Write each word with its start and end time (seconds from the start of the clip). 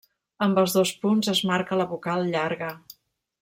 Amb 0.45 0.61
els 0.61 0.75
dos 0.77 0.93
punts 1.03 1.29
es 1.35 1.43
marca 1.51 1.79
la 1.83 1.87
vocal 1.95 2.27
llarga. 2.33 2.75